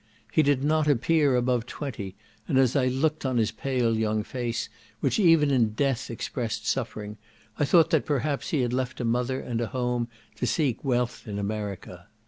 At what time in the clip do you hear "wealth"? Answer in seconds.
10.83-11.27